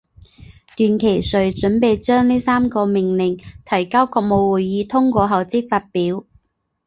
[0.75, 6.25] 段祺瑞准备将这三个命令提交国务会议通过后即发表。